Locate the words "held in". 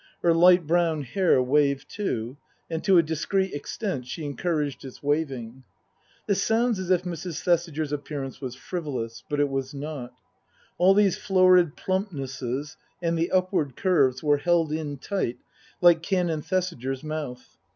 14.37-14.97